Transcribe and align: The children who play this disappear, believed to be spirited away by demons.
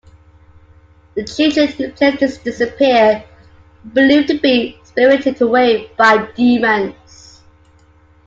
The 1.13 1.23
children 1.25 1.67
who 1.67 1.91
play 1.91 2.15
this 2.15 2.39
disappear, 2.39 3.23
believed 3.93 4.29
to 4.29 4.39
be 4.39 4.79
spirited 4.83 5.39
away 5.39 5.91
by 5.95 6.25
demons. 6.31 7.43